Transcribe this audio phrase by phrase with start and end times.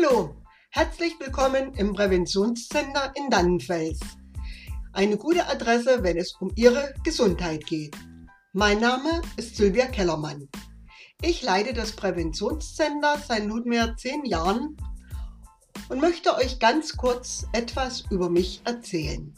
[0.00, 0.36] Hallo,
[0.70, 3.98] herzlich willkommen im Präventionscenter in Dannenfels.
[4.92, 7.96] Eine gute Adresse, wenn es um Ihre Gesundheit geht.
[8.52, 10.48] Mein Name ist Sylvia Kellermann.
[11.22, 14.76] Ich leite das Präventionscenter seit nunmehr zehn Jahren
[15.88, 19.34] und möchte euch ganz kurz etwas über mich erzählen.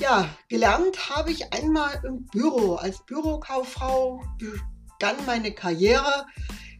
[0.00, 2.76] Ja, gelernt habe ich einmal im Büro.
[2.76, 6.26] Als Bürokauffrau begann meine Karriere.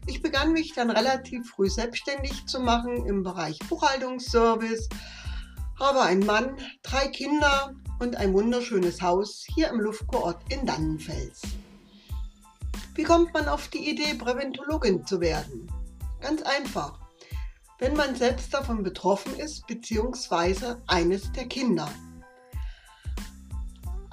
[0.08, 4.88] Ich begann mich dann relativ früh selbstständig zu machen im Bereich Buchhaltungsservice,
[5.78, 11.42] habe einen Mann, drei Kinder und ein wunderschönes Haus hier im Luftkurort in Dannenfels.
[12.94, 15.70] Wie kommt man auf die Idee, Präventologin zu werden?
[16.20, 16.98] Ganz einfach.
[17.78, 21.88] Wenn man selbst davon betroffen ist, beziehungsweise eines der Kinder.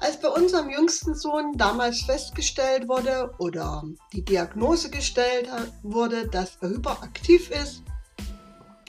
[0.06, 5.48] Als bei unserem jüngsten Sohn damals festgestellt wurde oder die Diagnose gestellt
[5.82, 7.82] wurde, dass er hyperaktiv ist,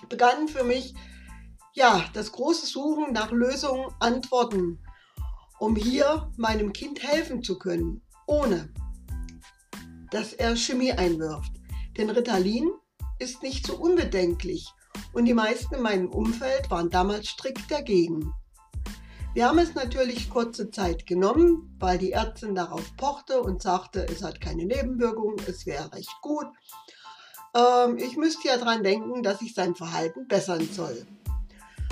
[0.09, 0.94] begann für mich
[1.73, 4.78] ja das große Suchen nach Lösungen, Antworten,
[5.58, 8.72] um hier meinem Kind helfen zu können, ohne
[10.11, 11.52] dass er Chemie einwirft.
[11.97, 12.69] Denn Ritalin
[13.17, 14.72] ist nicht so unbedenklich
[15.13, 18.36] und die meisten in meinem Umfeld waren damals strikt dagegen.
[19.38, 24.23] Wir haben es natürlich kurze Zeit genommen, weil die Ärztin darauf pochte und sagte, es
[24.23, 26.47] hat keine Nebenwirkungen, es wäre recht gut.
[27.55, 31.05] Ähm, ich müsste ja daran denken, dass ich sein Verhalten bessern soll.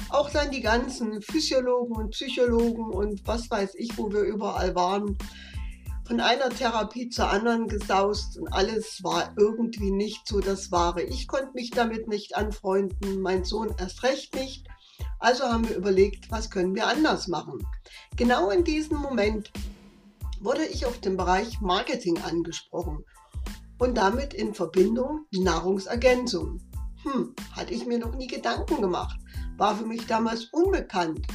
[0.09, 5.15] Auch dann die ganzen Physiologen und Psychologen und was weiß ich, wo wir überall waren,
[6.07, 11.03] von einer Therapie zur anderen gesaust und alles war irgendwie nicht so das Wahre.
[11.03, 14.65] Ich konnte mich damit nicht anfreunden, mein Sohn erst recht nicht.
[15.19, 17.65] Also haben wir überlegt, was können wir anders machen.
[18.15, 19.51] Genau in diesem Moment
[20.39, 23.03] wurde ich auf den Bereich Marketing angesprochen
[23.79, 26.61] und damit in Verbindung Nahrungsergänzung.
[27.03, 29.19] Hm, hatte ich mir noch nie Gedanken gemacht,
[29.57, 31.25] war für mich damals unbekannt.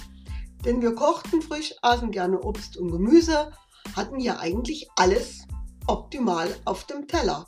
[0.64, 3.52] Denn wir kochten frisch, aßen gerne Obst und Gemüse,
[3.96, 5.46] hatten ja eigentlich alles
[5.86, 7.46] optimal auf dem Teller.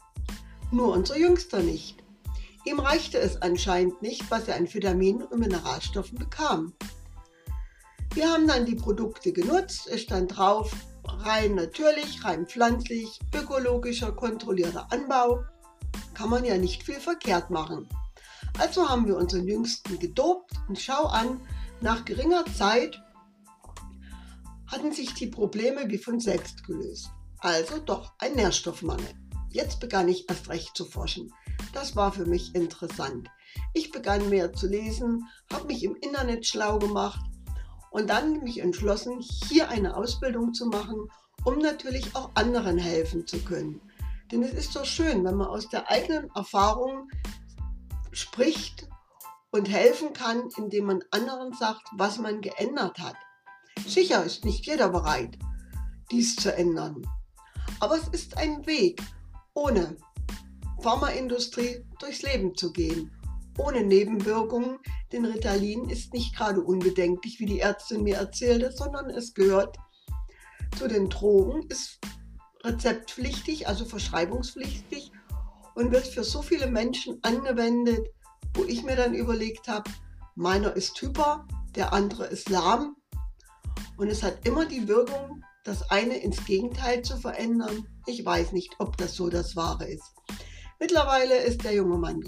[0.70, 2.01] Nur unser Jüngster nicht.
[2.64, 6.72] Ihm reichte es anscheinend nicht, was er an Vitaminen und Mineralstoffen bekam.
[8.14, 9.88] Wir haben dann die Produkte genutzt.
[9.88, 10.72] Es stand drauf,
[11.04, 15.42] rein natürlich, rein pflanzlich, ökologischer, kontrollierter Anbau.
[16.14, 17.88] Kann man ja nicht viel verkehrt machen.
[18.58, 21.40] Also haben wir unseren Jüngsten gedopt und schau an,
[21.80, 23.02] nach geringer Zeit
[24.66, 27.10] hatten sich die Probleme wie von selbst gelöst.
[27.38, 29.08] Also doch ein Nährstoffmangel.
[29.50, 31.32] Jetzt begann ich erst recht zu forschen.
[31.72, 33.28] Das war für mich interessant.
[33.72, 37.20] Ich begann mehr zu lesen, habe mich im Internet schlau gemacht
[37.90, 41.08] und dann mich entschlossen, hier eine Ausbildung zu machen,
[41.44, 43.80] um natürlich auch anderen helfen zu können.
[44.30, 47.10] Denn es ist so schön, wenn man aus der eigenen Erfahrung
[48.12, 48.88] spricht
[49.50, 53.16] und helfen kann, indem man anderen sagt, was man geändert hat.
[53.86, 55.38] Sicher ist nicht jeder bereit,
[56.10, 57.02] dies zu ändern.
[57.80, 59.02] Aber es ist ein Weg,
[59.54, 59.96] ohne
[60.82, 63.10] Pharmaindustrie durchs Leben zu gehen.
[63.58, 64.78] Ohne Nebenwirkungen,
[65.12, 69.76] denn Ritalin ist nicht gerade unbedenklich, wie die Ärztin mir erzählte, sondern es gehört
[70.78, 71.98] zu den Drogen, ist
[72.64, 75.12] rezeptpflichtig, also verschreibungspflichtig
[75.74, 78.08] und wird für so viele Menschen angewendet,
[78.54, 79.90] wo ich mir dann überlegt habe,
[80.34, 82.96] meiner ist hyper, der andere ist lahm
[83.96, 87.86] und es hat immer die Wirkung, das eine ins Gegenteil zu verändern.
[88.06, 90.12] Ich weiß nicht, ob das so das Wahre ist.
[90.82, 92.24] Mittlerweile ist der junge Mann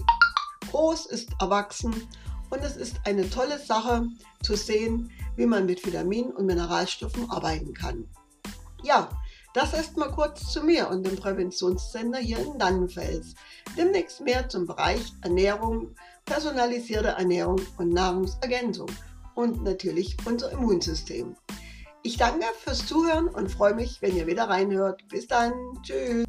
[0.70, 1.92] groß, ist erwachsen
[2.50, 4.06] und es ist eine tolle Sache
[4.44, 8.08] zu sehen, wie man mit Vitaminen und Mineralstoffen arbeiten kann.
[8.84, 9.10] Ja,
[9.54, 13.34] das erstmal kurz zu mir und dem Präventionssender hier in Dannenfels.
[13.76, 15.92] Demnächst mehr zum Bereich Ernährung,
[16.24, 18.88] personalisierte Ernährung und Nahrungsergänzung
[19.34, 21.34] und natürlich unser Immunsystem.
[22.04, 25.08] Ich danke fürs Zuhören und freue mich, wenn ihr wieder reinhört.
[25.08, 25.52] Bis dann.
[25.82, 26.23] Tschüss.